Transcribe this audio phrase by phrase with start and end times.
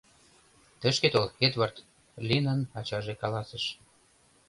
[0.81, 1.77] —Тышке тол, Эдвард,—
[2.27, 3.63] Линан ачаже каласыш.